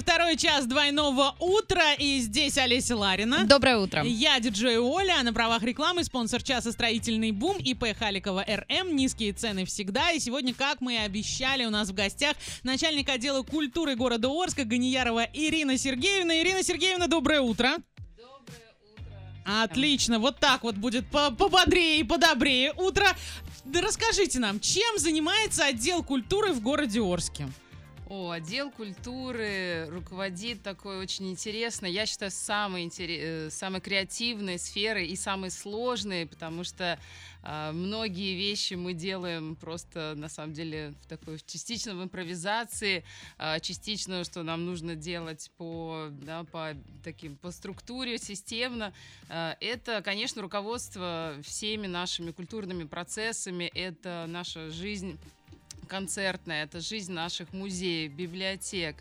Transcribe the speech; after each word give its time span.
второй 0.00 0.36
час 0.36 0.66
двойного 0.66 1.34
утра, 1.38 1.94
и 1.94 2.20
здесь 2.20 2.58
Олеся 2.58 2.96
Ларина. 2.96 3.44
Доброе 3.44 3.78
утро. 3.78 4.02
Я 4.04 4.40
диджей 4.40 4.78
Оля, 4.78 5.16
а 5.20 5.22
на 5.22 5.32
правах 5.32 5.62
рекламы 5.62 6.04
спонсор 6.04 6.42
часа 6.42 6.72
«Строительный 6.72 7.30
бум» 7.30 7.58
ИП 7.58 7.96
Халикова 7.98 8.44
РМ. 8.44 8.96
Низкие 8.96 9.32
цены 9.32 9.64
всегда. 9.64 10.10
И 10.12 10.18
сегодня, 10.18 10.54
как 10.54 10.80
мы 10.80 10.94
и 10.94 10.98
обещали, 10.98 11.64
у 11.64 11.70
нас 11.70 11.88
в 11.88 11.94
гостях 11.94 12.36
начальник 12.62 13.08
отдела 13.08 13.42
культуры 13.42 13.96
города 13.96 14.28
Орска 14.28 14.64
Ганиярова 14.64 15.26
Ирина 15.32 15.76
Сергеевна. 15.78 16.40
Ирина 16.40 16.62
Сергеевна, 16.62 17.06
доброе 17.06 17.40
утро. 17.40 17.76
Отлично, 19.44 20.18
вот 20.18 20.38
так 20.38 20.62
вот 20.62 20.76
будет 20.76 21.06
по- 21.10 21.30
пободрее 21.30 22.00
и 22.00 22.04
подобрее 22.04 22.72
утро. 22.76 23.06
Да 23.64 23.80
расскажите 23.80 24.38
нам, 24.38 24.60
чем 24.60 24.98
занимается 24.98 25.64
отдел 25.64 26.02
культуры 26.02 26.52
в 26.52 26.60
городе 26.60 27.00
Орске? 27.00 27.48
О, 28.10 28.32
отдел 28.32 28.72
культуры 28.72 29.86
руководит 29.88 30.64
такой 30.64 30.98
очень 30.98 31.30
интересной, 31.30 31.92
я 31.92 32.06
считаю, 32.06 32.32
самой, 32.32 32.84
интере- 32.84 33.46
э, 33.46 33.50
самой 33.50 33.80
креативной 33.80 34.58
сферой 34.58 35.06
и 35.06 35.14
самой 35.14 35.52
сложной, 35.52 36.26
потому 36.26 36.64
что 36.64 36.98
а, 37.44 37.70
многие 37.70 38.34
вещи 38.34 38.74
мы 38.74 38.94
делаем 38.94 39.54
просто, 39.54 40.14
на 40.16 40.28
самом 40.28 40.54
деле, 40.54 40.92
в 41.02 41.06
такой 41.06 41.38
частично 41.46 41.94
в 41.94 42.02
импровизации, 42.02 43.04
а, 43.38 43.60
частично, 43.60 44.24
что 44.24 44.42
нам 44.42 44.66
нужно 44.66 44.96
делать 44.96 45.48
по, 45.56 46.08
да, 46.10 46.42
по 46.42 46.74
таким, 47.04 47.36
по 47.36 47.52
структуре 47.52 48.18
системно. 48.18 48.92
А, 49.28 49.56
Это, 49.60 50.02
конечно, 50.02 50.42
руководство 50.42 51.36
всеми 51.44 51.86
нашими 51.86 52.32
культурными 52.32 52.82
процессами, 52.82 53.70
это 53.72 54.24
наша 54.26 54.68
жизнь 54.70 55.16
концертная, 55.90 56.62
это 56.62 56.80
жизнь 56.80 57.12
наших 57.12 57.52
музеев, 57.52 58.12
библиотек, 58.12 58.96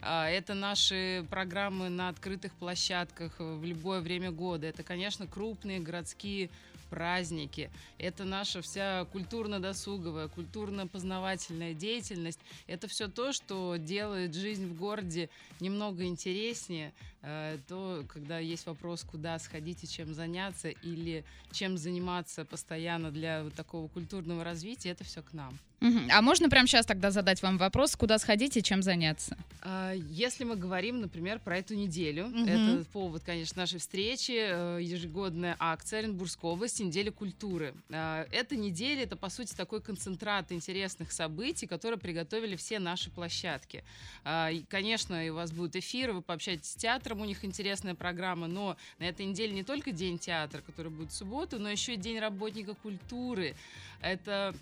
а, 0.00 0.28
это 0.28 0.54
наши 0.54 1.24
программы 1.30 1.88
на 1.88 2.08
открытых 2.08 2.52
площадках 2.54 3.36
в 3.38 3.64
любое 3.64 4.00
время 4.00 4.32
года, 4.32 4.66
это, 4.66 4.82
конечно, 4.82 5.28
крупные 5.28 5.78
городские 5.78 6.50
праздники, 6.90 7.70
это 7.96 8.24
наша 8.24 8.60
вся 8.60 9.04
культурно-досуговая, 9.12 10.26
культурно-познавательная 10.26 11.74
деятельность, 11.74 12.40
это 12.66 12.88
все 12.88 13.06
то, 13.06 13.32
что 13.32 13.76
делает 13.76 14.34
жизнь 14.34 14.66
в 14.66 14.76
городе 14.76 15.30
немного 15.60 16.04
интереснее, 16.04 16.92
э, 17.22 17.58
то, 17.68 18.04
когда 18.08 18.40
есть 18.40 18.66
вопрос, 18.66 19.04
куда 19.04 19.38
сходить 19.38 19.84
и 19.84 19.88
чем 19.88 20.12
заняться, 20.12 20.70
или 20.70 21.24
чем 21.52 21.78
заниматься 21.78 22.44
постоянно 22.44 23.12
для 23.12 23.44
вот 23.44 23.54
такого 23.54 23.86
культурного 23.86 24.42
развития, 24.42 24.90
это 24.90 25.04
все 25.04 25.22
к 25.22 25.32
нам. 25.32 25.56
Мгм. 25.82 26.08
А 26.12 26.22
можно 26.22 26.48
прямо 26.48 26.68
сейчас 26.68 26.86
тогда 26.86 27.10
задать 27.10 27.42
вам 27.42 27.58
вопрос, 27.58 27.96
куда 27.96 28.18
сходить 28.18 28.56
и 28.56 28.62
чем 28.62 28.82
заняться? 28.82 29.36
А, 29.62 29.92
Если 29.94 30.44
мы 30.44 30.54
говорим, 30.56 31.00
например, 31.00 31.40
про 31.40 31.58
эту 31.58 31.74
неделю, 31.74 32.26
Мгм. 32.28 32.46
это 32.48 32.84
повод, 32.92 33.22
конечно, 33.24 33.60
нашей 33.62 33.80
встречи, 33.80 34.32
э, 34.32 34.78
ежегодная 34.80 35.56
акция 35.58 35.98
Оренбургской 36.00 36.50
области 36.50 36.82
«Неделя 36.82 37.10
культуры». 37.10 37.74
А, 37.90 38.26
Эта 38.30 38.56
неделя— 38.56 39.02
это, 39.04 39.16
по 39.16 39.28
сути, 39.28 39.54
такой 39.54 39.80
концентрат 39.80 40.52
интересных 40.52 41.10
событий, 41.12 41.66
которые 41.66 41.98
приготовили 41.98 42.54
все 42.56 42.78
наши 42.78 43.10
площадки. 43.10 43.82
А, 44.24 44.50
и, 44.50 44.62
Конечно, 44.68 45.20
у 45.30 45.34
вас 45.34 45.50
будут 45.50 45.74
эфиры, 45.76 46.12
вы 46.12 46.22
пообщаетесь 46.22 46.70
с 46.70 46.74
театром, 46.76 47.20
у 47.20 47.24
них 47.24 47.44
интересная 47.44 47.94
программа, 47.96 48.46
но 48.46 48.76
на 48.98 49.04
этой 49.04 49.26
неделе 49.26 49.52
не 49.52 49.64
только 49.64 49.90
День 49.90 50.18
театра, 50.18 50.62
который 50.62 50.90
будет 50.92 51.10
в 51.10 51.14
субботу, 51.16 51.58
но 51.58 51.68
еще 51.68 51.94
и 51.94 51.96
День 51.96 52.20
работника 52.20 52.74
культуры. 52.74 53.54
Это 54.00 54.54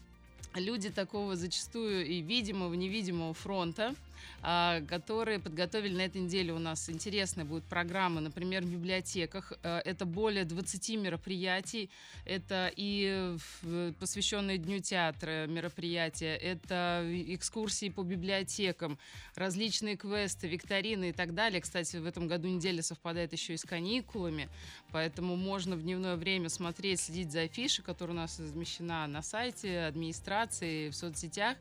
люди 0.55 0.91
такого 0.91 1.37
зачастую 1.37 2.06
и 2.06 2.20
видимого, 2.20 2.75
невидимого 2.75 3.34
фронта, 3.34 3.95
которые 4.42 5.38
подготовили 5.38 5.96
на 5.96 6.02
этой 6.02 6.22
неделе 6.22 6.52
у 6.52 6.58
нас 6.58 6.88
интересные 6.88 7.44
будут 7.44 7.64
программы, 7.64 8.20
например, 8.20 8.62
в 8.62 8.70
библиотеках. 8.70 9.52
Э, 9.62 9.80
Это 9.84 10.06
более 10.06 10.44
20 10.44 10.96
мероприятий. 10.96 11.90
Это 12.24 12.72
и 12.74 13.36
посвященные 13.98 14.59
Дню 14.59 14.80
театра 14.80 15.47
мероприятия, 15.47 16.36
это 16.36 17.04
экскурсии 17.28 17.88
по 17.88 18.03
библиотекам, 18.03 18.98
различные 19.34 19.97
квесты, 19.97 20.48
викторины 20.48 21.10
и 21.10 21.12
так 21.12 21.34
далее. 21.34 21.60
Кстати, 21.60 21.97
в 21.97 22.06
этом 22.06 22.28
году 22.28 22.48
неделя 22.48 22.82
совпадает 22.82 23.32
еще 23.32 23.54
и 23.54 23.56
с 23.56 23.64
каникулами, 23.64 24.48
поэтому 24.91 25.36
можно 25.36 25.76
в 25.76 25.82
дневное 25.82 26.16
время 26.16 26.48
смотреть, 26.48 27.00
следить 27.00 27.32
за 27.32 27.42
афишей, 27.42 27.84
которая 27.84 28.16
у 28.16 28.20
нас 28.20 28.38
размещена 28.38 29.06
на 29.06 29.22
сайте 29.22 29.80
администрации, 29.80 30.88
в 30.91 30.94
соцсетях. 30.94 31.56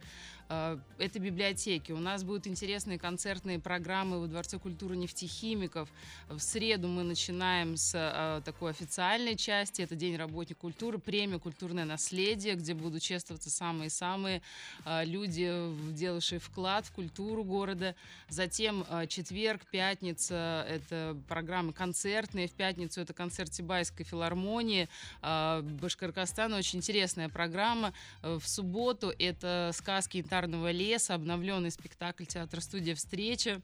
Э, 0.49 0.77
Это 0.97 1.19
библиотеки. 1.19 1.93
У 1.93 1.99
нас 1.99 2.23
будут 2.23 2.45
интересные 2.47 2.99
концертные 2.99 3.59
программы 3.59 4.19
во 4.19 4.27
Дворце 4.27 4.59
культуры 4.59 4.97
нефтехимиков. 4.97 5.87
В 6.27 6.39
среду 6.39 6.87
мы 6.87 7.03
начинаем 7.03 7.77
с 7.77 7.93
э, 7.95 8.41
такой 8.43 8.71
официальной 8.71 9.37
части. 9.37 9.81
Это 9.81 9.95
День 9.95 10.17
работника 10.17 10.59
культуры, 10.59 10.97
премия 10.97 11.39
«Культурное 11.39 11.85
наследие», 11.85 12.55
где 12.55 12.73
будут 12.73 13.01
чествоваться 13.01 13.49
самые-самые 13.49 14.41
э, 14.85 15.05
люди, 15.05 15.49
делавшие 15.93 16.39
вклад 16.39 16.85
в 16.85 16.91
культуру 16.91 17.43
города. 17.43 17.95
Затем 18.27 18.85
четверг, 19.07 19.61
пятница— 19.71 20.65
это 20.69 21.15
программы 21.27 21.73
концертные. 21.73 22.47
В 22.47 22.51
пятницу 22.51 23.01
это 23.01 23.13
концерт 23.13 23.53
Сибайской 23.53 24.05
филармонии. 24.05 24.89
Башкоркостана. 25.21 26.57
Очень 26.57 26.79
интересная 26.79 27.29
программа. 27.29 27.93
В 28.21 28.41
субботу 28.45 29.13
это 29.17 29.71
сказки 29.73 30.21
янтарного 30.39 30.71
леса, 30.71 31.15
обновленный 31.15 31.69
спектакль 31.71 32.23
театра-студия 32.25 32.95
«Встреча». 32.95 33.61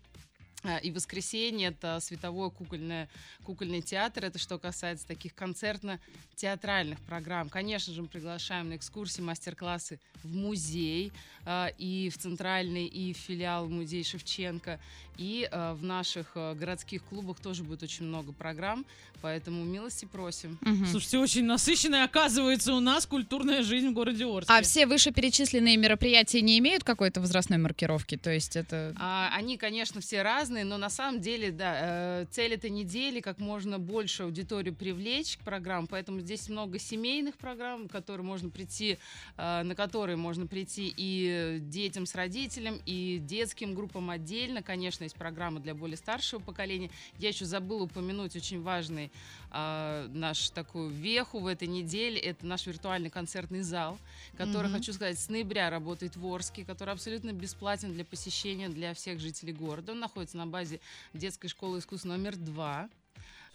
А, 0.66 0.78
И 0.78 0.92
воскресенье 0.92 1.70
это 1.70 2.00
световой 2.00 2.50
кукольный, 2.52 3.08
кукольный 3.44 3.82
театр. 3.82 4.26
Это 4.26 4.40
что 4.40 4.58
касается 4.58 5.06
таких 5.08 5.36
концертно-театральных 5.36 7.00
программ. 7.02 7.50
Конечно 7.50 7.94
же, 7.94 8.02
мы 8.02 8.08
приглашаем 8.08 8.70
на 8.70 8.76
экскурсии, 8.76 9.22
мастер-классы 9.22 10.00
в 10.24 10.36
музей 10.36 11.12
а, 11.46 11.68
и 11.78 12.10
в 12.10 12.18
центральный, 12.18 12.88
и 12.88 13.14
в 13.14 13.18
филиал 13.18 13.68
музей 13.68 14.04
Шевченко. 14.04 14.80
И 15.18 15.48
а, 15.52 15.76
в 15.76 15.84
наших 15.84 16.34
городских 16.36 17.04
клубах 17.04 17.40
тоже 17.40 17.64
будет 17.64 17.84
очень 17.84 18.06
много 18.06 18.32
программ. 18.32 18.86
Поэтому 19.22 19.64
милости 19.66 20.06
просим. 20.06 20.60
Мгм. 20.62 20.86
Слушайте, 20.86 21.18
очень 21.18 21.46
насыщенная 21.46 22.04
оказывается 22.04 22.74
у 22.74 22.80
нас 22.80 23.08
культурная 23.08 23.64
жизнь 23.64 23.90
в 23.90 23.94
городе 23.94 24.24
Орске. 24.26 24.54
А 24.54 24.62
все 24.62 24.86
вышеперечисленные 24.86 25.78
мероприятия 25.78 26.42
не 26.42 26.60
имеют 26.60 26.84
какой-то 26.84 27.22
возрастной 27.22 27.58
маркировки? 27.58 28.18
То 28.18 28.32
есть 28.32 28.56
это... 28.56 28.94
А, 29.00 29.32
они, 29.34 29.58
конечно, 29.58 30.00
все 30.00 30.22
разные, 30.22 30.55
но 30.64 30.78
на 30.78 30.90
самом 30.90 31.22
деле, 31.22 31.52
да, 31.52 32.22
э, 32.22 32.26
цель 32.32 32.54
этой 32.54 32.70
недели 32.70 33.20
как 33.20 33.40
можно 33.40 33.80
больше 33.80 34.24
аудиторию 34.24 34.74
привлечь 34.74 35.38
к 35.38 35.42
программам, 35.42 35.88
поэтому 35.88 36.20
здесь 36.20 36.50
много 36.50 36.80
семейных 36.80 37.36
программ, 37.36 37.88
которые 37.88 38.26
можно 38.26 38.50
прийти, 38.50 38.98
э, 39.38 39.64
на 39.64 39.76
которые 39.76 40.16
можно 40.16 40.48
прийти 40.48 40.94
и 40.96 41.58
детям 41.60 42.06
с 42.06 42.16
родителем, 42.16 42.80
и 42.86 43.20
детским 43.22 43.74
группам 43.74 44.10
отдельно. 44.10 44.62
Конечно, 44.62 45.04
есть 45.04 45.16
программы 45.16 45.60
для 45.60 45.74
более 45.74 45.98
старшего 45.98 46.40
поколения. 46.40 46.90
Я 47.20 47.30
еще 47.30 47.46
забыла 47.46 47.84
упомянуть 47.84 48.36
очень 48.36 48.62
важный 48.62 49.12
а, 49.58 50.08
наш 50.10 50.50
такую 50.50 50.90
веху 50.90 51.40
в 51.40 51.48
этой 51.48 51.70
неделе. 51.70 52.20
Это 52.20 52.46
наш 52.46 52.68
виртуальный 52.68 53.10
концертный 53.10 53.62
зал, 53.62 53.98
который, 54.38 54.68
Мгм. 54.68 54.80
хочу 54.80 54.92
сказать, 54.92 55.18
с 55.18 55.30
ноября 55.30 55.70
работает 55.70 56.18
в 56.18 56.26
Орске, 56.28 56.66
который 56.66 56.94
абсолютно 56.94 57.32
бесплатен 57.32 57.94
для 57.94 58.04
посещения 58.04 58.68
для 58.68 58.94
всех 58.94 59.20
жителей 59.22 59.54
города. 59.54 59.94
Он 59.94 60.00
находится 60.00 60.36
на 60.36 60.46
базе 60.46 60.82
детской 61.14 61.48
школы 61.48 61.80
искусств 61.80 62.06
номер 62.06 62.36
2. 62.36 62.90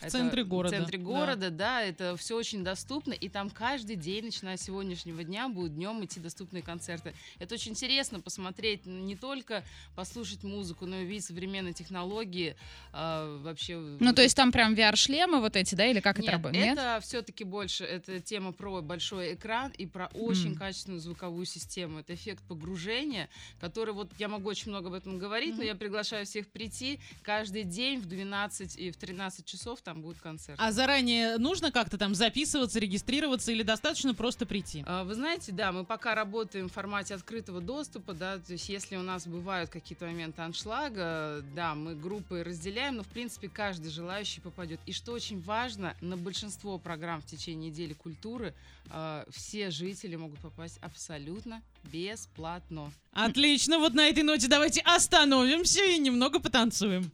В 0.00 0.10
центре 0.10 0.44
города, 0.44 0.74
В 0.76 0.78
центре 0.78 0.98
да. 0.98 1.04
города, 1.04 1.50
да. 1.50 1.82
это 1.82 2.16
все 2.16 2.36
очень 2.36 2.64
доступно. 2.64 3.12
И 3.12 3.28
там 3.28 3.50
каждый 3.50 3.96
день, 3.96 4.26
начиная 4.26 4.56
с 4.56 4.62
сегодняшнего 4.62 5.22
дня, 5.24 5.48
будут 5.48 5.74
днем 5.74 6.04
идти 6.04 6.20
доступные 6.20 6.62
концерты. 6.62 7.14
Это 7.38 7.54
очень 7.54 7.72
интересно 7.72 8.20
посмотреть, 8.20 8.86
не 8.86 9.16
только 9.16 9.62
послушать 9.94 10.42
музыку, 10.42 10.86
но 10.86 10.96
и 11.00 11.04
увидеть 11.04 11.24
современные 11.24 11.74
технологии. 11.74 12.56
а, 12.92 13.38
вообще. 13.42 13.76
Ну, 13.76 14.12
то 14.14 14.22
есть 14.22 14.36
там 14.36 14.52
прям 14.52 14.74
VR-шлемы 14.74 15.41
вот 15.41 15.56
эти, 15.56 15.74
да, 15.74 15.86
или 15.86 16.00
как 16.00 16.16
это 16.18 16.22
Нет, 16.26 16.32
работает? 16.32 16.64
Нет? 16.64 16.78
это 16.78 16.98
все-таки 17.03 17.44
больше 17.44 17.84
это 17.84 18.20
тема 18.20 18.53
про 18.53 18.80
большой 18.82 19.34
экран 19.34 19.70
и 19.76 19.86
про 19.86 20.06
очень 20.14 20.53
М. 20.53 20.56
качественную 20.56 21.00
звуковую 21.00 21.46
систему. 21.46 22.00
Это 22.00 22.14
эффект 22.14 22.42
погружения, 22.48 23.28
который 23.60 23.94
вот 23.94 24.10
я 24.18 24.28
могу 24.28 24.48
очень 24.48 24.70
много 24.70 24.88
об 24.88 24.94
этом 24.94 25.18
говорить, 25.18 25.50
но 25.50 25.58
Мгм. 25.58 25.66
я 25.66 25.74
приглашаю 25.74 26.26
всех 26.26 26.48
прийти 26.48 27.00
каждый 27.22 27.64
день 27.64 28.00
в 28.00 28.06
12 28.06 28.76
и 28.76 28.91
в 28.91 28.96
13 28.96 29.46
часов 29.46 29.80
там 29.82 29.90
будет 29.95 30.21
концерт. 30.21 30.59
А 30.60 30.72
заранее 30.72 31.39
нужно 31.39 31.72
как-то 31.72 31.98
там 31.98 32.15
записываться, 32.15 32.78
регистрироваться 32.78 33.53
или 33.53 33.63
достаточно 33.63 34.15
просто 34.15 34.47
прийти? 34.47 34.84
А, 34.87 35.04
Вы 35.04 35.15
знаете, 35.15 35.53
да, 35.53 35.72
мы 35.72 35.84
пока 35.84 36.15
работаем 36.15 36.69
в 36.69 36.72
формате 36.72 37.15
открытого 37.15 37.60
доступа, 37.60 38.13
да, 38.13 38.39
то 38.39 38.53
есть 38.53 38.69
если 38.69 38.97
у 38.97 39.03
нас 39.03 39.27
бывают 39.27 39.71
какие-то 39.71 40.07
моменты 40.07 40.42
аншлага, 40.42 41.42
да, 41.54 41.75
мы 41.75 41.95
группы 41.95 42.42
разделяем, 42.45 42.97
но 42.97 43.03
в 43.03 43.09
принципе 43.09 43.48
каждый 43.48 43.91
желающий 43.91 44.41
попадет. 44.41 44.81
И 44.87 44.92
что 44.92 45.13
очень 45.13 45.41
важно, 45.41 45.95
на 46.01 46.16
большинство 46.16 46.78
программ 46.78 47.21
в 47.21 47.27
течение 47.27 47.71
недели 47.71 47.92
культуры 47.92 48.54
а, 48.91 49.25
все 49.31 49.71
жители 49.71 50.16
могут 50.16 50.39
попасть 50.41 50.78
абсолютно 50.83 51.63
бесплатно. 51.84 52.92
Отлично, 53.12 53.78
вот 53.78 53.94
на 53.94 54.09
этой 54.09 54.22
ноте 54.22 54.47
давайте 54.47 54.80
остановимся 54.82 55.84
и 55.84 55.98
немного 55.98 56.38
потанцуем. 56.38 57.10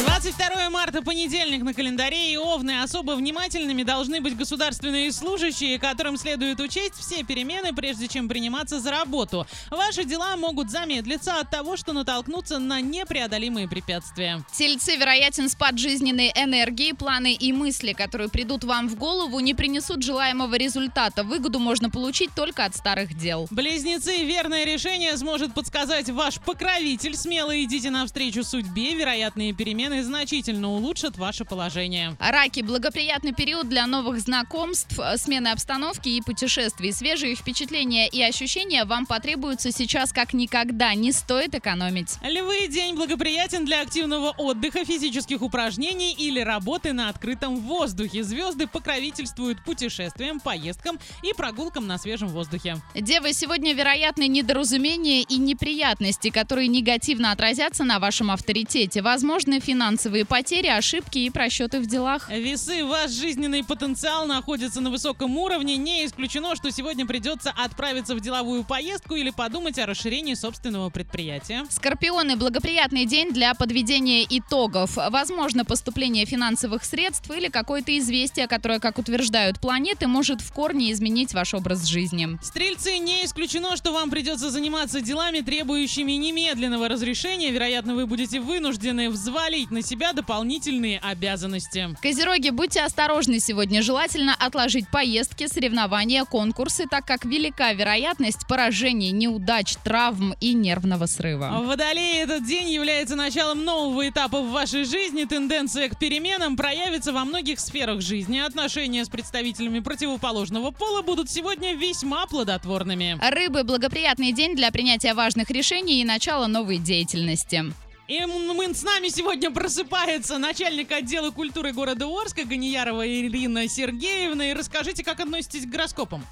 22 0.00 0.70
марта, 0.70 1.02
понедельник 1.02 1.62
на 1.62 1.72
календаре, 1.72 2.32
и 2.32 2.36
овны 2.36 2.82
особо 2.82 3.12
внимательными 3.12 3.84
должны 3.84 4.20
быть 4.20 4.36
государственные 4.36 5.12
служащие, 5.12 5.78
которым 5.78 6.16
следует 6.16 6.58
учесть 6.60 6.94
все 6.94 7.22
перемены, 7.22 7.72
прежде 7.72 8.08
чем 8.08 8.28
приниматься 8.28 8.80
за 8.80 8.90
работу. 8.90 9.46
Ваши 9.70 10.04
дела 10.04 10.36
могут 10.36 10.70
замедлиться 10.70 11.38
от 11.38 11.50
того, 11.50 11.76
что 11.76 11.92
натолкнутся 11.92 12.58
на 12.58 12.80
непреодолимые 12.80 13.68
препятствия. 13.68 14.44
Тельцы, 14.52 14.96
вероятен 14.96 15.48
спад 15.48 15.78
жизненной 15.78 16.32
энергии, 16.34 16.92
планы 16.92 17.34
и 17.34 17.52
мысли, 17.52 17.92
которые 17.92 18.30
придут 18.30 18.64
вам 18.64 18.88
в 18.88 18.96
голову, 18.96 19.38
не 19.38 19.54
принесут 19.54 20.02
желаемого 20.02 20.56
результата. 20.56 21.22
Выгоду 21.22 21.60
можно 21.60 21.88
получить 21.88 22.30
только 22.34 22.64
от 22.64 22.74
старых 22.74 23.16
дел. 23.16 23.46
Близнецы, 23.74 24.24
верное 24.24 24.64
решение 24.64 25.16
сможет 25.16 25.52
подсказать 25.52 26.08
ваш 26.08 26.38
покровитель. 26.38 27.16
Смело 27.16 27.60
идите 27.64 27.90
навстречу 27.90 28.44
судьбе. 28.44 28.94
Вероятные 28.94 29.52
перемены 29.52 30.04
значительно 30.04 30.70
улучшат 30.70 31.18
ваше 31.18 31.44
положение. 31.44 32.16
Раки– 32.20 32.60
благоприятный 32.62 33.34
период 33.34 33.68
для 33.68 33.88
новых 33.88 34.20
знакомств, 34.20 34.96
смены 35.16 35.48
обстановки 35.48 36.08
и 36.08 36.20
путешествий. 36.20 36.92
Свежие 36.92 37.34
впечатления 37.34 38.06
и 38.08 38.22
ощущения 38.22 38.84
вам 38.84 39.06
потребуются 39.06 39.72
сейчас 39.72 40.12
как 40.12 40.34
никогда. 40.34 40.94
Не 40.94 41.10
стоит 41.10 41.56
экономить. 41.56 42.14
Львы– 42.22 42.68
день 42.68 42.94
благоприятен 42.94 43.64
для 43.64 43.80
активного 43.80 44.30
отдыха, 44.38 44.84
физических 44.84 45.42
упражнений 45.42 46.12
или 46.12 46.38
работы 46.38 46.92
на 46.92 47.08
открытом 47.08 47.56
воздухе. 47.56 48.22
Звезды 48.22 48.68
покровительствуют 48.68 49.64
путешествиям, 49.64 50.38
поездкам 50.38 51.00
и 51.24 51.32
прогулкам 51.32 51.88
на 51.88 51.98
свежем 51.98 52.28
воздухе. 52.28 52.80
Девы, 52.94 53.32
сегодня 53.32 53.63
вероятны 53.72 54.28
недоразумения 54.28 55.22
и 55.22 55.36
неприятности, 55.36 56.30
которые 56.30 56.68
негативно 56.68 57.32
отразятся 57.32 57.84
на 57.84 57.98
вашем 57.98 58.30
авторитете. 58.30 59.00
Возможны 59.00 59.60
финансовые 59.60 60.24
потери, 60.24 60.66
ошибки 60.66 61.18
и 61.18 61.30
просчеты 61.30 61.80
в 61.80 61.86
делах. 61.86 62.28
Весы, 62.30 62.84
ваш 62.84 63.10
жизненный 63.10 63.64
потенциал 63.64 64.26
находится 64.26 64.80
на 64.80 64.90
высоком 64.90 65.38
уровне. 65.38 65.76
Не 65.76 66.04
исключено, 66.04 66.54
что 66.56 66.70
сегодня 66.70 67.06
придется 67.06 67.52
отправиться 67.56 68.14
в 68.14 68.20
деловую 68.20 68.64
поездку 68.64 69.14
или 69.14 69.30
подумать 69.30 69.78
о 69.78 69.86
расширении 69.86 70.34
собственного 70.34 70.90
предприятия. 70.90 71.64
Скорпионы, 71.70 72.36
благоприятный 72.36 73.06
день 73.06 73.32
для 73.32 73.54
подведения 73.54 74.24
итогов. 74.28 74.96
Возможно 74.96 75.64
поступление 75.64 76.26
финансовых 76.26 76.84
средств 76.84 77.30
или 77.30 77.48
какое-то 77.48 77.96
известие, 77.98 78.48
которое, 78.48 78.80
как 78.80 78.98
утверждают 78.98 79.60
планеты, 79.60 80.06
может 80.06 80.40
в 80.40 80.52
корне 80.52 80.92
изменить 80.92 81.34
ваш 81.34 81.54
образ 81.54 81.84
жизни. 81.86 82.38
Стрельцы, 82.42 82.98
не 82.98 83.24
исключено, 83.24 83.53
что 83.76 83.92
вам 83.92 84.10
придется 84.10 84.50
заниматься 84.50 85.00
делами, 85.00 85.40
требующими 85.40 86.12
немедленного 86.12 86.88
разрешения, 86.88 87.50
вероятно, 87.50 87.94
вы 87.94 88.06
будете 88.06 88.40
вынуждены 88.40 89.10
взвалить 89.10 89.70
на 89.70 89.82
себя 89.82 90.12
дополнительные 90.12 90.98
обязанности. 90.98 91.96
Козероги, 92.02 92.50
будьте 92.50 92.80
осторожны 92.80 93.38
сегодня. 93.38 93.82
Желательно 93.82 94.34
отложить 94.34 94.88
поездки, 94.88 95.46
соревнования, 95.46 96.24
конкурсы, 96.24 96.86
так 96.90 97.06
как 97.06 97.24
велика 97.24 97.72
вероятность 97.72 98.46
поражений, 98.48 99.12
неудач, 99.12 99.76
травм 99.84 100.34
и 100.40 100.52
нервного 100.52 101.06
срыва. 101.06 101.62
Водолей, 101.64 102.22
этот 102.22 102.46
день 102.46 102.70
является 102.70 103.16
началом 103.16 103.64
нового 103.64 104.08
этапа 104.08 104.40
в 104.40 104.50
вашей 104.50 104.84
жизни. 104.84 105.24
Тенденция 105.24 105.88
к 105.88 105.98
переменам 105.98 106.56
проявится 106.56 107.12
во 107.12 107.24
многих 107.24 107.60
сферах 107.60 108.00
жизни. 108.00 108.38
Отношения 108.38 109.04
с 109.04 109.08
представителями 109.08 109.80
противоположного 109.80 110.70
пола 110.70 111.02
будут 111.02 111.30
сегодня 111.30 111.74
весьма 111.74 112.26
плодотворными. 112.26 113.18
Рыбы, 113.44 113.62
благоприятный 113.62 114.32
день 114.32 114.56
для 114.56 114.70
принятия 114.70 115.12
важных 115.12 115.50
решений 115.50 116.00
и 116.00 116.04
начала 116.04 116.46
новой 116.46 116.78
деятельности. 116.78 117.74
И 118.08 118.24
мы, 118.24 118.74
с 118.74 118.82
нами 118.82 119.08
сегодня 119.08 119.50
просыпается 119.50 120.38
начальник 120.38 120.90
отдела 120.90 121.30
культуры 121.30 121.74
города 121.74 122.06
Орска 122.06 122.44
Ганиярова 122.44 123.06
Ирина 123.06 123.68
Сергеевна. 123.68 124.50
И 124.50 124.54
расскажите, 124.54 125.04
как 125.04 125.20
относитесь 125.20 125.66
к 125.66 125.68
гороскопам? 125.68 126.24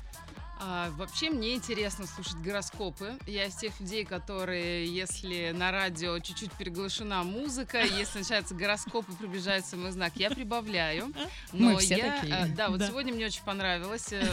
А, 0.58 0.88
вообще 0.96 1.28
мне 1.28 1.54
интересно 1.54 2.06
слушать 2.06 2.36
гороскопы. 2.36 3.18
Я 3.26 3.44
из 3.44 3.56
тех 3.56 3.78
людей, 3.78 4.06
которые, 4.06 4.86
если 4.86 5.50
на 5.54 5.70
радио 5.70 6.18
чуть-чуть 6.18 6.52
приглашена 6.52 7.24
музыка, 7.24 7.82
если 7.98 8.20
начинается 8.20 8.54
гороскоп 8.54 9.06
и 9.10 9.12
приближается 9.12 9.76
мой 9.76 9.90
знак, 9.90 10.14
я 10.16 10.30
прибавляю. 10.30 11.12
Но 11.52 11.72
Мы 11.72 11.76
все 11.76 11.96
я, 11.96 12.16
такие. 12.16 12.54
Да, 12.56 12.70
вот 12.70 12.78
да. 12.78 12.86
сегодня 12.88 13.12
мне 13.12 13.26
очень 13.26 13.42
понравилось 13.42 14.12
э, 14.12 14.24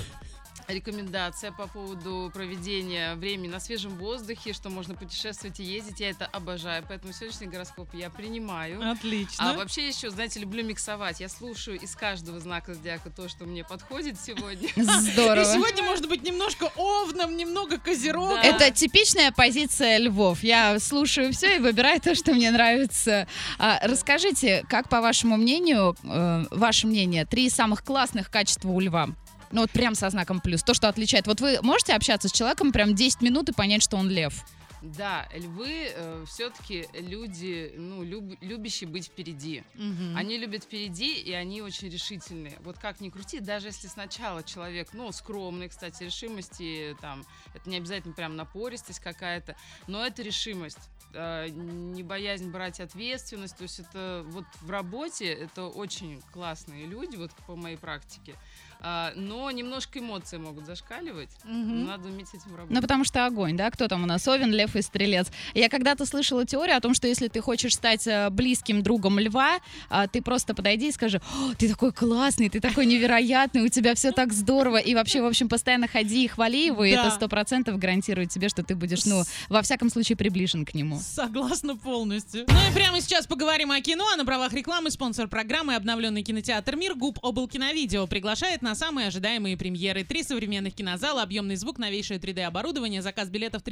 рекомендация 0.70 1.52
по 1.52 1.68
поводу 1.68 2.32
проведения 2.34 3.16
времени 3.16 3.52
на 3.52 3.60
свежем 3.60 3.96
воздухе, 3.98 4.54
что 4.54 4.70
можно 4.70 4.96
путешествовать 4.96 5.60
и 5.60 5.64
ездить. 5.64 6.00
Я 6.00 6.10
это 6.12 6.26
обожаю, 6.26 6.84
поэтому 6.88 7.14
сегодняшний 7.14 7.48
гороскоп 7.48 7.94
я 7.94 8.10
принимаю. 8.10 8.92
Отлично. 8.92 9.52
А 9.52 9.54
вообще 9.54 9.88
еще, 9.88 10.10
знаете, 10.10 10.40
люблю 10.40 10.64
миксовать. 10.64 11.20
Я 11.20 11.30
слушаю 11.30 11.80
из 11.80 11.96
каждого 11.96 12.40
знака 12.40 12.74
зодиака 12.74 13.10
то, 13.10 13.28
что 13.28 13.46
мне 13.46 13.64
подходит 13.64 14.18
сегодня. 14.20 14.70
Здорово. 14.76 15.42
И 15.42 15.46
сегодня 15.46 15.84
может 15.84 16.08
быть 16.08 16.24
немножко 16.24 16.72
овном, 16.76 17.36
немного 17.36 17.78
козерогом. 17.78 18.36
Да. 18.42 18.44
Это 18.44 18.72
типичная 18.72 19.32
позиция 19.32 19.98
львов. 19.98 20.44
Я 20.44 20.80
слушаю 20.80 21.34
все 21.34 21.58
и 21.58 21.60
выбираю 21.60 22.00
то, 22.00 22.16
что 22.16 22.34
мне 22.34 22.52
нравится. 22.52 23.28
А, 23.58 23.80
расскажите, 23.84 24.64
как 24.70 24.90
по 24.90 25.02
вашему 25.02 25.38
мнению, 25.38 25.96
э, 26.04 26.46
ваше 26.52 26.88
мнение, 26.88 27.26
три 27.26 27.50
самых 27.50 27.84
классных 27.84 28.30
качества 28.30 28.70
у 28.70 28.80
льва? 28.80 29.10
Ну 29.52 29.62
вот 29.62 29.72
прям 29.72 29.96
со 29.96 30.10
знаком 30.10 30.40
плюс. 30.40 30.64
То, 30.64 30.74
что 30.74 30.88
отличает. 30.90 31.28
Вот 31.28 31.42
вы 31.42 31.60
можете 31.62 31.94
общаться 31.94 32.28
с 32.28 32.32
человеком 32.32 32.72
прям 32.72 32.96
10 32.96 33.22
минут 33.22 33.50
и 33.50 33.54
понять, 33.54 33.84
что 33.84 33.98
он 33.98 34.10
лев? 34.10 34.46
Да, 34.82 35.28
львы 35.34 35.92
э, 35.94 36.26
все-таки 36.28 36.88
люди, 36.94 37.74
ну, 37.76 38.04
люб, 38.04 38.38
любящие 38.42 38.90
быть 38.90 39.08
впереди. 39.08 39.64
Угу. 39.76 40.16
Они 40.16 40.38
любят 40.38 40.64
впереди, 40.64 41.20
и 41.20 41.34
они 41.34 41.62
очень 41.62 41.90
решительные. 41.90 42.58
Вот 42.64 42.78
как 42.78 43.02
ни 43.02 43.10
крути, 43.10 43.40
даже 43.40 43.68
если 43.68 43.88
сначала 43.88 44.44
человек, 44.44 44.90
ну, 44.94 45.12
скромный, 45.12 45.68
кстати, 45.68 46.04
решимости, 46.04 46.96
там, 47.02 47.26
это 47.54 47.70
не 47.70 47.78
обязательно 47.78 48.14
прям 48.14 48.36
напористость 48.36 49.00
какая-то, 49.00 49.56
но 49.88 50.06
это 50.06 50.22
решимость 50.22 50.90
э, 51.14 51.50
не 51.50 52.04
боязнь 52.04 52.50
брать 52.50 52.80
ответственность. 52.80 53.58
То 53.58 53.64
есть 53.64 53.80
это 53.80 54.24
вот 54.28 54.46
в 54.62 54.70
работе 54.70 55.28
это 55.28 55.64
очень 55.66 56.22
классные 56.32 56.86
люди, 56.86 57.18
вот 57.18 57.32
по 57.48 57.56
моей 57.56 57.78
практике. 57.78 58.36
А, 58.82 59.12
но 59.16 59.52
немножко 59.52 60.00
эмоции 60.00 60.38
могут 60.38 60.66
зашкаливать. 60.66 61.30
Угу. 61.44 61.52
Надо 61.52 62.08
уметь 62.08 62.30
этим 62.34 62.56
работать. 62.56 62.76
Ну, 62.76 62.82
потому 62.82 63.04
что 63.04 63.26
огонь, 63.26 63.58
да? 63.58 63.70
Кто 63.72 63.88
там 63.88 64.04
у 64.04 64.06
нас? 64.06 64.26
Овен, 64.28 64.52
Лев 64.52 64.69
и 64.76 64.82
Стрелец. 64.82 65.28
Я 65.54 65.70
когда-то 65.70 66.06
слышала 66.06 66.46
теорию 66.46 66.78
о 66.78 66.82
том, 66.82 66.94
что 66.94 67.08
если 67.08 67.28
ты 67.28 67.42
хочешь 67.42 67.76
стать 67.76 68.08
э, 68.08 68.30
близким 68.30 68.84
другом 68.84 69.20
Льва, 69.20 69.60
а, 69.90 70.08
ты 70.08 70.22
просто 70.22 70.54
подойди 70.54 70.90
и 70.90 70.92
скажи, 70.92 71.22
ты 71.58 71.70
такой 71.70 71.92
классный, 71.92 72.50
ты 72.50 72.60
такой 72.60 72.86
невероятный, 72.86 73.62
у 73.62 73.68
тебя 73.68 73.96
все 73.96 74.12
так 74.12 74.34
здорово. 74.34 74.78
И 74.78 74.96
вообще, 74.96 75.22
в 75.22 75.26
общем, 75.26 75.50
постоянно 75.50 75.88
ходи 75.88 76.26
и 76.26 76.28
хвали 76.28 76.66
его, 76.66 76.84
и 76.84 76.92
это 76.92 77.12
сто 77.12 77.28
процентов 77.28 77.78
гарантирует 77.78 78.30
тебе, 78.30 78.50
что 78.50 78.64
ты 78.64 78.76
будешь, 78.76 79.06
ну, 79.06 79.24
во 79.50 79.62
всяком 79.62 79.90
случае, 79.90 80.16
приближен 80.16 80.66
к 80.66 80.74
нему. 80.74 81.00
Согласна 81.00 81.76
полностью. 81.76 82.46
Ну 82.48 82.56
и 82.70 82.74
прямо 82.74 83.02
сейчас 83.02 83.28
поговорим 83.28 83.72
о 83.72 83.82
кино. 83.82 84.06
А 84.14 84.16
на 84.16 84.26
правах 84.26 84.54
рекламы 84.54 84.92
спонсор 84.92 85.28
программы 85.28 85.76
обновленный 85.76 86.24
кинотеатр 86.24 86.76
«Мир» 86.76 86.96
ГУП 86.96 87.20
«Облкиновидео» 87.22 88.08
приглашает 88.08 88.62
на 88.62 88.76
самые 88.76 89.08
ожидаемые 89.08 89.58
премьеры. 89.58 90.04
Три 90.04 90.24
современных 90.24 90.74
кинозала, 90.76 91.22
объемный 91.22 91.56
звук, 91.56 91.78
новейшее 91.78 92.20
3D-оборудование, 92.20 93.02
заказ 93.02 93.30
билетов 93.30 93.64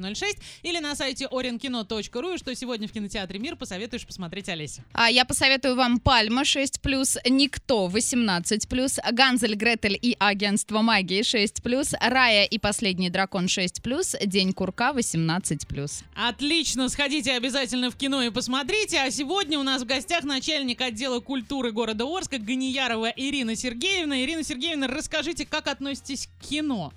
340606 0.00 0.38
или 0.62 0.78
на 0.78 0.94
сайте 0.94 1.26
orinkino.ru. 1.30 2.34
И 2.34 2.38
что 2.38 2.54
сегодня 2.54 2.88
в 2.88 2.92
кинотеатре 2.92 3.38
«Мир» 3.38 3.56
посоветуешь 3.56 4.06
посмотреть, 4.06 4.48
Олеся? 4.48 4.84
А 4.92 5.10
я 5.10 5.24
посоветую 5.24 5.76
вам 5.76 5.98
«Пальма» 6.00 6.42
6+, 6.42 7.18
«Никто» 7.28 7.88
18+, 7.88 9.12
«Ганзель, 9.12 9.54
Гретель 9.54 9.98
и 10.00 10.16
агентство 10.18 10.82
магии» 10.82 11.20
6+, 11.20 11.96
«Рая 12.00 12.44
и 12.44 12.58
последний 12.58 13.10
дракон» 13.10 13.46
6+, 13.46 14.26
«День 14.26 14.52
курка» 14.52 14.92
18+. 14.92 16.04
Отлично, 16.14 16.88
сходите 16.88 17.32
обязательно 17.32 17.90
в 17.90 17.96
кино 17.96 18.22
и 18.22 18.30
посмотрите. 18.30 18.98
А 18.98 19.10
сегодня 19.10 19.58
у 19.58 19.62
нас 19.62 19.82
в 19.82 19.86
гостях 19.86 20.24
начальник 20.24 20.80
отдела 20.80 21.20
культуры 21.20 21.72
города 21.72 22.04
Орска 22.04 22.38
Ганиярова 22.38 23.12
Ирина 23.16 23.56
Сергеевна. 23.56 24.22
Ирина 24.22 24.42
Сергеевна, 24.42 24.86
расскажите, 24.86 25.46
как 25.46 25.66
относитесь 25.68 26.26
к 26.26 26.46
кино? 26.48 26.92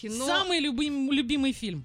Кино... 0.00 0.26
Самый 0.26 0.60
любим, 0.60 1.12
любимый 1.12 1.52
фильм? 1.52 1.84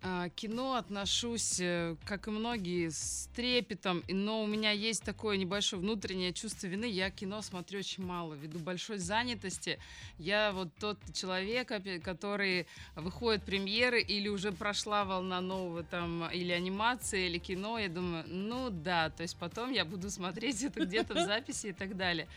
А, 0.00 0.28
кино 0.28 0.74
отношусь, 0.74 1.58
э, 1.58 1.96
как 2.04 2.28
и 2.28 2.30
многие, 2.30 2.90
с 2.90 3.28
трепетом, 3.34 4.04
но 4.08 4.44
у 4.44 4.46
меня 4.46 4.70
есть 4.70 5.02
такое 5.02 5.36
небольшое 5.36 5.82
внутреннее 5.82 6.32
чувство 6.32 6.68
вины. 6.68 6.84
Я 6.84 7.10
кино 7.10 7.42
смотрю 7.42 7.80
очень 7.80 8.04
мало, 8.04 8.34
ввиду 8.34 8.60
большой 8.60 8.98
занятости. 8.98 9.80
Я 10.16 10.52
вот 10.52 10.68
тот 10.78 10.98
человек, 11.12 11.72
который 12.04 12.68
выходит 12.94 13.42
премьеры 13.42 14.00
или 14.00 14.28
уже 14.28 14.52
прошла 14.52 15.04
волна 15.04 15.40
нового 15.40 15.82
там 15.82 16.30
или 16.30 16.52
анимации, 16.52 17.26
или 17.26 17.38
кино. 17.38 17.80
Я 17.80 17.88
думаю, 17.88 18.22
ну 18.28 18.70
да, 18.70 19.10
то 19.10 19.24
есть 19.24 19.36
потом 19.36 19.72
я 19.72 19.84
буду 19.84 20.08
смотреть 20.08 20.62
это 20.62 20.84
где-то 20.84 21.14
в 21.14 21.26
записи 21.26 21.68
и 21.68 21.72
так 21.72 21.96
далее. 21.96 22.28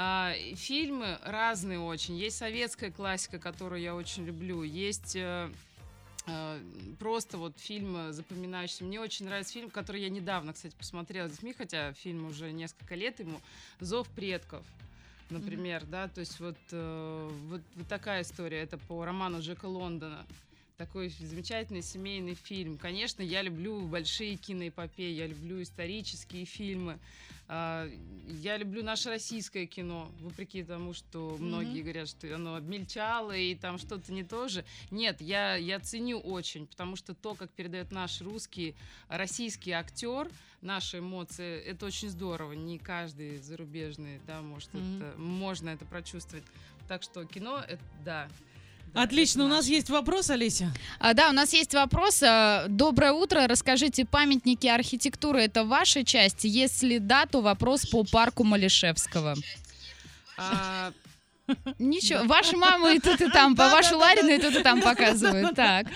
А, 0.00 0.32
фильмы 0.54 1.18
разные 1.24 1.80
очень. 1.80 2.16
Есть 2.16 2.36
советская 2.36 2.92
классика, 2.92 3.40
которую 3.40 3.82
я 3.82 3.96
очень 3.96 4.24
люблю. 4.24 4.62
Есть 4.62 5.16
э, 5.16 5.50
э, 6.28 6.60
просто 7.00 7.36
вот 7.36 7.58
фильм 7.58 8.12
запоминающийся. 8.12 8.84
Мне 8.84 9.00
очень 9.00 9.26
нравится 9.26 9.54
фильм, 9.54 9.70
который 9.70 10.00
я 10.00 10.08
недавно, 10.08 10.52
кстати, 10.52 10.76
посмотрела 10.76 11.26
с 11.26 11.32
детьми, 11.32 11.52
хотя 11.52 11.92
фильм 11.94 12.28
уже 12.28 12.52
несколько 12.52 12.94
лет 12.94 13.18
ему. 13.18 13.40
«Зов 13.80 14.08
предков» 14.10 14.64
например, 15.30 15.82
mm-hmm. 15.82 15.90
да, 15.90 16.08
то 16.08 16.20
есть 16.20 16.40
вот, 16.40 16.56
э, 16.72 17.30
вот, 17.48 17.60
вот 17.74 17.86
такая 17.86 18.22
история, 18.22 18.60
это 18.60 18.78
по 18.78 19.04
роману 19.04 19.40
Джека 19.40 19.66
Лондона 19.66 20.24
такой 20.78 21.08
замечательный 21.08 21.82
семейный 21.82 22.34
фильм. 22.34 22.78
Конечно, 22.78 23.20
я 23.20 23.42
люблю 23.42 23.80
большие 23.80 24.36
киноэпопеи, 24.36 25.12
я 25.12 25.26
люблю 25.26 25.60
исторические 25.60 26.44
фильмы. 26.44 27.00
А, 27.48 27.90
я 28.28 28.56
люблю 28.56 28.84
наше 28.84 29.08
российское 29.10 29.66
кино, 29.66 30.08
вопреки 30.20 30.62
тому, 30.62 30.92
что 30.92 31.36
многие 31.40 31.80
mm-hmm. 31.80 31.82
говорят, 31.82 32.08
что 32.08 32.32
оно 32.32 32.54
обмельчало 32.54 33.36
и 33.36 33.56
там 33.56 33.78
что-то 33.78 34.12
не 34.12 34.22
то 34.22 34.46
же. 34.46 34.64
Нет, 34.92 35.20
я, 35.20 35.56
я 35.56 35.80
ценю 35.80 36.20
очень, 36.20 36.66
потому 36.66 36.94
что 36.94 37.12
то, 37.12 37.34
как 37.34 37.50
передает 37.50 37.90
наш 37.90 38.20
русский, 38.20 38.76
российский 39.08 39.72
актер, 39.72 40.30
наши 40.60 41.00
эмоции, 41.00 41.60
это 41.60 41.86
очень 41.86 42.08
здорово. 42.08 42.52
Не 42.52 42.78
каждый 42.78 43.38
зарубежный, 43.38 44.20
да, 44.28 44.42
может, 44.42 44.72
mm-hmm. 44.74 44.96
это, 44.96 45.18
можно 45.18 45.70
это 45.70 45.84
прочувствовать. 45.86 46.44
Так 46.86 47.02
что 47.02 47.24
кино, 47.24 47.62
это, 47.66 47.82
да, 48.04 48.28
Отлично, 48.94 49.44
у 49.44 49.48
нас 49.48 49.66
есть 49.66 49.90
вопрос, 49.90 50.30
Олеся. 50.30 50.72
А, 50.98 51.14
да, 51.14 51.28
у 51.28 51.32
нас 51.32 51.52
есть 51.52 51.74
вопрос. 51.74 52.22
А, 52.22 52.66
доброе 52.68 53.12
утро. 53.12 53.46
Расскажите, 53.46 54.04
памятники 54.04 54.66
архитектуры 54.66 55.42
это 55.42 55.64
ваша 55.64 56.04
часть? 56.04 56.44
Если 56.44 56.98
да, 56.98 57.26
то 57.26 57.40
вопрос 57.40 57.86
по 57.86 58.04
парку 58.04 58.44
Малишевского. 58.44 59.34
А... 60.36 60.92
Ничего, 61.78 62.24
ваши 62.24 62.56
мамы 62.56 62.96
и 62.96 62.98
тут 62.98 63.20
и 63.20 63.30
там, 63.30 63.56
по 63.56 63.70
вашу 63.70 63.96
Ларину 63.96 64.28
и 64.28 64.38
тут 64.38 64.54
и 64.54 64.62
там 64.62 64.82
показывают. 64.82 65.54
Так. 65.56 65.86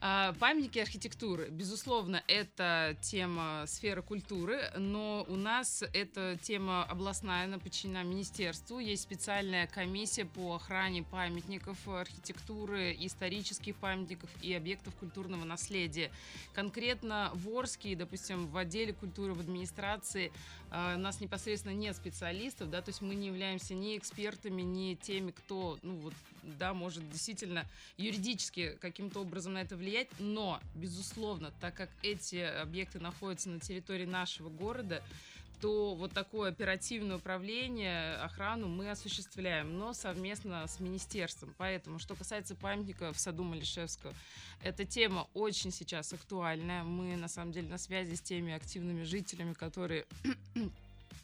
А, 0.00 0.32
памятники 0.34 0.78
архитектуры, 0.78 1.48
безусловно, 1.50 2.22
это 2.28 2.96
тема 3.00 3.64
сферы 3.66 4.00
культуры, 4.00 4.70
но 4.76 5.26
у 5.28 5.34
нас 5.34 5.82
эта 5.92 6.38
тема 6.40 6.84
областная, 6.84 7.46
она 7.46 7.58
подчинена 7.58 8.04
министерству. 8.04 8.78
Есть 8.78 9.02
специальная 9.02 9.66
комиссия 9.66 10.24
по 10.24 10.54
охране 10.54 11.02
памятников 11.02 11.76
архитектуры, 11.88 12.94
исторических 13.00 13.74
памятников 13.74 14.30
и 14.40 14.54
объектов 14.54 14.94
культурного 14.94 15.44
наследия. 15.44 16.12
Конкретно 16.54 17.32
в 17.34 17.48
Орске, 17.48 17.96
допустим, 17.96 18.46
в 18.46 18.56
отделе 18.56 18.92
культуры 18.92 19.34
в 19.34 19.40
администрации 19.40 20.30
а, 20.70 20.94
у 20.94 20.98
нас 20.98 21.20
непосредственно 21.20 21.72
нет 21.72 21.96
специалистов, 21.96 22.70
да, 22.70 22.82
то 22.82 22.90
есть 22.90 23.00
мы 23.00 23.16
не 23.16 23.28
являемся 23.28 23.74
ни 23.74 23.96
экспертами, 23.98 24.62
ни 24.62 24.94
теми, 24.94 25.32
кто, 25.32 25.76
ну 25.82 25.96
вот, 25.96 26.14
да, 26.42 26.74
может 26.74 27.08
действительно 27.10 27.66
юридически 27.96 28.76
каким-то 28.80 29.20
образом 29.20 29.54
на 29.54 29.62
это 29.62 29.76
влиять, 29.76 30.08
но, 30.18 30.60
безусловно, 30.74 31.52
так 31.60 31.74
как 31.74 31.90
эти 32.02 32.36
объекты 32.36 32.98
находятся 33.00 33.50
на 33.50 33.60
территории 33.60 34.06
нашего 34.06 34.48
города, 34.48 35.02
то 35.60 35.94
вот 35.94 36.12
такое 36.12 36.50
оперативное 36.50 37.16
управление, 37.16 38.14
охрану 38.16 38.68
мы 38.68 38.90
осуществляем, 38.90 39.76
но 39.76 39.92
совместно 39.92 40.66
с 40.66 40.78
министерством. 40.78 41.54
Поэтому, 41.58 41.98
что 41.98 42.14
касается 42.14 42.54
памятника 42.54 43.12
в 43.12 43.18
саду 43.18 43.42
Малишевского, 43.42 44.14
эта 44.62 44.84
тема 44.84 45.26
очень 45.34 45.72
сейчас 45.72 46.12
актуальная. 46.12 46.84
Мы, 46.84 47.16
на 47.16 47.28
самом 47.28 47.52
деле, 47.52 47.68
на 47.68 47.78
связи 47.78 48.14
с 48.14 48.20
теми 48.20 48.52
активными 48.52 49.02
жителями, 49.02 49.52
которые 49.52 50.06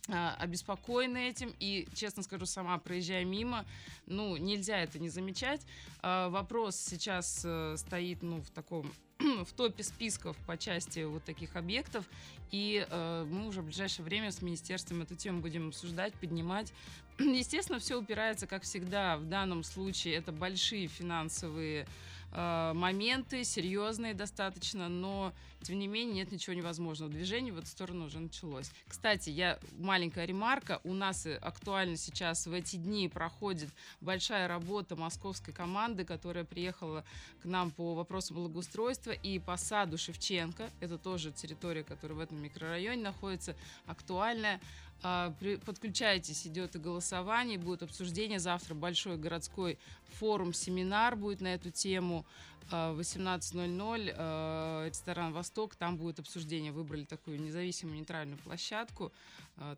а, 0.09 0.37
обеспокоены 0.39 1.29
этим 1.29 1.55
и, 1.61 1.89
честно 1.95 2.23
скажу, 2.23 2.45
сама 2.45 2.77
проезжая 2.79 3.25
мимо, 3.25 3.65
ну, 4.07 4.37
нельзя 4.37 4.81
это 4.81 4.99
не 4.99 5.09
замечать. 5.09 5.63
А, 6.03 6.29
вопрос 6.29 6.77
сейчас 6.77 7.43
э, 7.45 7.77
стоит, 7.79 8.23
ну, 8.23 8.43
в 8.43 8.51
таком 8.51 8.93
в 9.45 9.53
топе 9.53 9.83
списков 9.83 10.37
по 10.47 10.59
части 10.59 11.05
вот 11.05 11.25
таких 11.25 11.57
объектов, 11.57 12.05
и 12.51 12.87
э, 12.89 13.27
мы 13.31 13.47
уже 13.47 13.63
в 13.63 13.65
ближайшее 13.65 14.05
время 14.05 14.31
с 14.31 14.43
министерством 14.43 15.03
эту 15.03 15.15
тему 15.15 15.41
будем 15.41 15.69
обсуждать, 15.69 16.13
поднимать. 16.15 16.73
Естественно, 17.19 17.79
все 17.79 17.99
упирается, 17.99 18.47
как 18.47 18.65
всегда, 18.65 19.17
в 19.17 19.25
данном 19.25 19.63
случае 19.63 20.17
это 20.17 20.33
большие 20.33 20.87
финансовые 20.87 21.87
Э, 22.35 22.73
моменты, 22.75 23.45
серьезные 23.45 24.13
достаточно, 24.13 24.89
но 24.89 25.33
тем 25.63 25.79
не 25.79 25.87
менее 25.87 26.17
нет 26.17 26.33
ничего 26.33 26.55
невозможного. 26.55 27.11
Движение 27.11 27.53
в 27.53 27.59
эту 27.59 27.69
сторону 27.69 28.07
уже 28.07 28.19
началось. 28.19 28.71
Кстати, 28.89 29.31
я 29.31 29.59
маленькая 29.79 30.27
ремарка. 30.27 30.81
У 30.83 30.93
нас 30.93 31.27
актуально 31.41 31.97
сейчас 31.97 32.47
в 32.47 32.53
эти 32.53 32.77
дни 32.77 33.09
проходит 33.09 33.71
большая 34.01 34.49
работа 34.49 34.97
московской 34.97 35.55
команды, 35.55 36.05
которая 36.05 36.45
приехала 36.45 37.05
к 37.41 37.45
нам 37.45 37.71
по 37.71 37.95
вопросу 37.95 38.35
благоустройства 38.35 39.13
и 39.13 39.39
по 39.39 39.57
саду 39.57 39.97
Шевченко. 39.97 40.71
Это 40.81 40.99
тоже 40.99 41.31
территория, 41.31 41.85
которая 41.85 42.19
в 42.19 42.21
этом 42.21 42.43
микрорайоне 42.43 43.03
находится, 43.03 43.55
актуальная. 43.87 44.61
А, 45.03 45.35
подключайтесь, 45.65 46.47
идет 46.47 46.77
и 46.77 46.79
голосование, 46.79 47.59
будет 47.59 47.83
обсуждение. 47.83 48.39
Завтра 48.39 48.75
большой 48.75 49.17
городской 49.17 49.79
форум, 50.19 50.53
семинар 50.53 51.17
будет 51.17 51.41
на 51.41 51.55
эту 51.55 51.71
тему. 51.71 52.25
18.00, 52.71 54.15
а, 54.17 54.85
а, 54.85 54.89
ресторан 54.89 55.33
«Восток», 55.33 55.75
там 55.75 55.97
будет 55.97 56.19
обсуждение. 56.19 56.73
Выбрали 56.73 57.05
такую 57.05 57.41
независимую 57.41 57.99
нейтральную 57.99 58.39
площадку, 58.39 59.13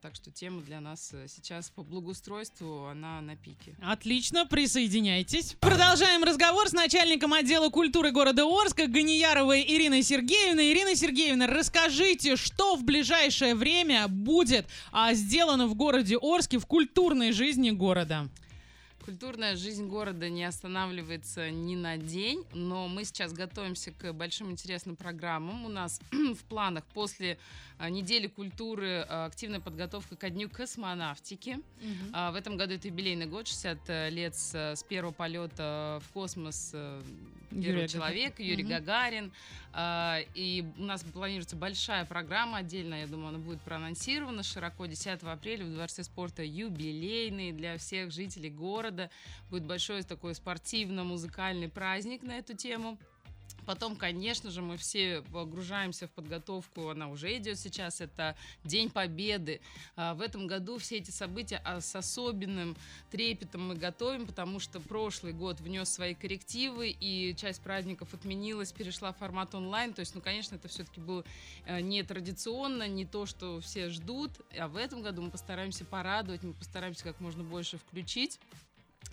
так 0.00 0.14
что 0.14 0.30
тема 0.30 0.62
для 0.62 0.80
нас 0.80 1.10
э, 1.12 1.26
сейчас 1.28 1.68
по 1.70 1.82
благоустройству, 1.82 2.86
она 2.86 3.20
на 3.20 3.36
пике. 3.36 3.74
Отлично, 3.82 4.46
присоединяйтесь. 4.46 5.54
Продолжаем 5.60 6.24
разговор 6.24 6.68
с 6.68 6.72
начальником 6.72 7.34
отдела 7.34 7.68
культуры 7.68 8.10
города 8.10 8.44
Орска 8.44 8.86
Ганияровой 8.86 9.62
Ириной 9.62 10.02
Сергеевной. 10.02 10.72
Ирина 10.72 10.96
Сергеевна, 10.96 11.46
расскажите, 11.46 12.36
что 12.36 12.76
в 12.76 12.84
ближайшее 12.84 13.54
время 13.54 14.08
будет 14.08 14.66
сделано 15.12 15.66
в 15.66 15.74
городе 15.74 16.16
Орске 16.16 16.58
в 16.58 16.66
культурной 16.66 17.32
жизни 17.32 17.70
города? 17.70 18.28
Культурная 19.06 19.54
жизнь 19.54 19.86
города 19.86 20.28
не 20.28 20.42
останавливается 20.42 21.48
ни 21.52 21.76
на 21.76 21.96
день, 21.96 22.44
но 22.52 22.88
мы 22.88 23.04
сейчас 23.04 23.32
готовимся 23.32 23.92
к 23.92 24.12
большим 24.12 24.50
интересным 24.50 24.96
программам. 24.96 25.64
У 25.64 25.68
нас 25.68 26.00
в 26.10 26.42
планах 26.48 26.82
после 26.92 27.38
а, 27.78 27.88
недели 27.88 28.26
культуры 28.26 29.06
а, 29.08 29.26
активная 29.26 29.60
подготовка 29.60 30.16
ко 30.16 30.28
дню 30.28 30.50
космонавтики. 30.50 31.60
Угу. 31.82 32.32
В 32.32 32.34
этом 32.34 32.56
году 32.56 32.74
это 32.74 32.88
юбилейный 32.88 33.26
год, 33.26 33.46
60 33.46 33.78
э, 33.86 34.10
лет 34.10 34.34
с, 34.34 34.84
первого 34.88 35.12
полета 35.12 36.02
в 36.08 36.12
космос 36.12 36.72
э, 36.74 37.00
первого 37.50 37.86
человека, 37.86 38.42
Юрий 38.42 38.64
угу. 38.64 38.72
Гагарин. 38.72 39.30
И 40.34 40.64
у 40.78 40.82
нас 40.82 41.02
планируется 41.02 41.54
большая 41.54 42.06
программа 42.06 42.58
отдельно, 42.58 42.94
я 42.94 43.06
думаю, 43.06 43.28
она 43.28 43.38
будет 43.38 43.60
проанонсирована 43.60 44.42
широко 44.42 44.86
10 44.86 45.22
апреля 45.22 45.66
в 45.66 45.70
Дворце 45.70 46.02
спорта 46.02 46.42
юбилейный 46.42 47.52
для 47.52 47.76
всех 47.76 48.10
жителей 48.10 48.48
города. 48.48 49.10
Будет 49.50 49.64
большой 49.64 50.02
такой 50.02 50.34
спортивно-музыкальный 50.34 51.68
праздник 51.68 52.22
на 52.22 52.38
эту 52.38 52.56
тему. 52.56 52.96
Потом, 53.66 53.96
конечно 53.96 54.50
же, 54.50 54.62
мы 54.62 54.76
все 54.76 55.22
погружаемся 55.32 56.06
в 56.06 56.10
подготовку, 56.12 56.88
она 56.88 57.08
уже 57.08 57.36
идет 57.36 57.58
сейчас, 57.58 58.00
это 58.00 58.36
День 58.64 58.90
Победы. 58.90 59.60
А, 59.96 60.14
в 60.14 60.20
этом 60.20 60.46
году 60.46 60.78
все 60.78 60.98
эти 60.98 61.10
события 61.10 61.60
а, 61.64 61.80
с 61.80 61.94
особенным 61.96 62.76
трепетом 63.10 63.68
мы 63.68 63.74
готовим, 63.74 64.26
потому 64.26 64.60
что 64.60 64.80
прошлый 64.80 65.32
год 65.32 65.60
внес 65.60 65.88
свои 65.88 66.14
коррективы, 66.14 66.90
и 66.90 67.34
часть 67.36 67.60
праздников 67.60 68.14
отменилась, 68.14 68.72
перешла 68.72 69.12
в 69.12 69.18
формат 69.18 69.54
онлайн. 69.54 69.92
То 69.92 70.00
есть, 70.00 70.14
ну, 70.14 70.20
конечно, 70.20 70.54
это 70.54 70.68
все-таки 70.68 71.00
было 71.00 71.24
э, 71.66 71.80
не 71.80 72.02
традиционно, 72.04 72.86
не 72.86 73.04
то, 73.04 73.26
что 73.26 73.60
все 73.60 73.88
ждут. 73.88 74.30
А 74.56 74.68
в 74.68 74.76
этом 74.76 75.02
году 75.02 75.22
мы 75.22 75.30
постараемся 75.30 75.84
порадовать, 75.84 76.42
мы 76.44 76.52
постараемся 76.52 77.02
как 77.02 77.20
можно 77.20 77.42
больше 77.42 77.78
включить 77.78 78.38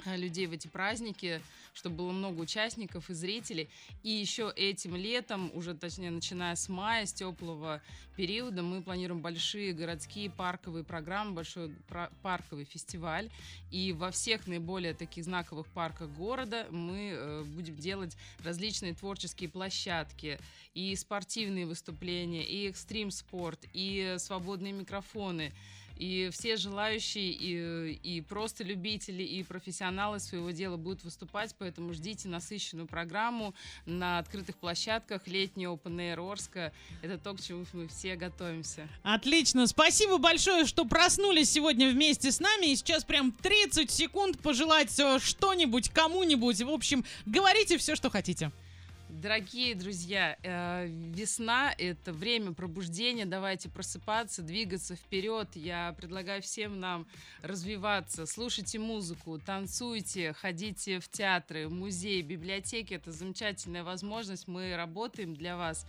людей 0.05 0.47
в 0.47 0.51
эти 0.51 0.67
праздники, 0.67 1.41
чтобы 1.73 1.97
было 1.97 2.11
много 2.11 2.41
участников 2.41 3.09
и 3.09 3.13
зрителей. 3.13 3.69
И 4.03 4.09
еще 4.09 4.51
этим 4.55 4.95
летом, 4.95 5.51
уже 5.53 5.73
точнее 5.73 6.11
начиная 6.11 6.55
с 6.55 6.69
мая, 6.69 7.05
с 7.05 7.13
теплого 7.13 7.81
периода, 8.15 8.61
мы 8.61 8.81
планируем 8.81 9.21
большие 9.21 9.73
городские 9.73 10.29
парковые 10.29 10.83
программы, 10.83 11.33
большой 11.33 11.75
парковый 12.21 12.65
фестиваль. 12.65 13.29
И 13.71 13.93
во 13.93 14.11
всех 14.11 14.47
наиболее 14.47 14.93
таких 14.93 15.23
знаковых 15.23 15.67
парках 15.67 16.09
города 16.09 16.67
мы 16.69 17.13
э, 17.15 17.43
будем 17.43 17.77
делать 17.77 18.15
различные 18.43 18.93
творческие 18.93 19.49
площадки, 19.49 20.39
и 20.73 20.95
спортивные 20.95 21.65
выступления, 21.65 22.45
и 22.45 22.69
экстрим-спорт, 22.69 23.65
и 23.73 24.15
свободные 24.17 24.73
микрофоны 24.73 25.53
И 25.97 26.29
все 26.31 26.57
желающие, 26.57 27.31
и, 27.31 27.93
и 27.93 28.21
просто 28.21 28.63
любители, 28.63 29.23
и 29.23 29.43
профессионалы 29.43 30.19
своего 30.19 30.51
дела 30.51 30.77
будут 30.77 31.03
выступать, 31.03 31.55
поэтому 31.57 31.93
ждите 31.93 32.27
насыщенную 32.27 32.87
программу 32.87 33.53
на 33.85 34.19
открытых 34.19 34.57
площадках. 34.57 35.27
Летний 35.27 35.65
Open 35.65 35.97
Air 35.97 36.31
Орска. 36.31 36.73
Это 37.01 37.17
то, 37.17 37.33
к 37.33 37.41
чему 37.41 37.65
мы 37.73 37.87
все 37.87 38.15
готовимся. 38.15 38.87
Отлично. 39.03 39.67
Спасибо 39.67 40.17
большое, 40.17 40.65
что 40.65 40.85
проснулись 40.85 41.51
сегодня 41.51 41.89
вместе 41.89 42.31
с 42.31 42.39
нами. 42.39 42.71
И 42.71 42.75
сейчас 42.75 43.03
прям 43.03 43.31
30 43.31 43.91
секунд 43.91 44.39
пожелать 44.39 44.99
э, 44.99 45.19
что-нибудь 45.19 45.89
кому-нибудь. 45.89 46.61
В 46.61 46.69
общем, 46.69 47.05
говорите 47.25 47.77
все, 47.77 47.95
что 47.95 48.09
хотите. 48.09 48.51
Дорогие 49.23 49.73
друзья, 49.73 50.37
э, 50.43 50.85
весна— 50.85 51.73
это 51.77 52.11
время 52.11 52.51
пробуждения. 52.51 53.25
Давайте 53.25 53.69
просыпаться, 53.69 54.41
двигаться 54.41 54.97
вперед. 54.97 55.47
Я 55.55 55.95
предлагаю 55.97 56.41
всем 56.41 56.81
нам 56.81 57.07
развиваться. 57.41 58.25
Слушайте 58.25 58.79
музыку, 58.79 59.39
танцуйте, 59.39 60.33
ходите 60.33 60.99
в 60.99 61.07
театры, 61.07 61.69
музеи, 61.69 62.21
библиотеки. 62.21 62.95
Это 62.95 63.13
замечательная 63.13 63.85
возможность. 63.85 64.49
Мы 64.49 64.75
работаем 64.75 65.35
для 65.35 65.55
вас. 65.55 65.85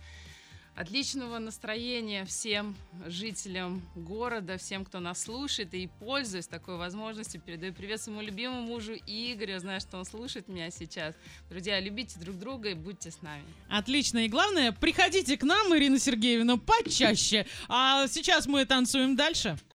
Отличного 0.75 1.39
настроения 1.39 2.25
всем 2.25 2.75
жителям 3.07 3.81
города, 3.95 4.57
всем, 4.57 4.83
кто 4.83 4.99
нас 4.99 5.21
слушает. 5.23 5.73
И 5.73 5.89
пользуясь 5.99 6.47
такой 6.47 6.75
возможностью, 6.75 7.39
передаю 7.39 7.73
привет 7.73 8.01
своему 8.01 8.21
любимому 8.21 8.63
мужу 8.63 8.93
Игорю. 9.07 9.53
Я 9.53 9.59
знаю, 9.61 9.79
что 9.79 9.97
он 9.97 10.03
слушает 10.03 10.49
меня 10.49 10.69
сейчас. 10.71 11.15
Друзья, 11.49 11.79
любите 11.79 12.19
друг 12.19 12.37
друга 12.37 12.71
и 12.71 12.73
будьте 12.73 13.09
с 13.09 13.21
нами. 13.21 13.45
Отлично. 13.69 14.25
И 14.25 14.27
главное, 14.27 14.73
приходите 14.73 15.37
к 15.37 15.43
нам, 15.43 15.73
Ирина 15.77 15.97
Сергеевна, 15.97 16.57
почаще. 16.57 17.45
А 17.69 18.05
сейчас 18.09 18.45
мы 18.45 18.65
танцуем 18.65 19.15
дальше. 19.15 19.57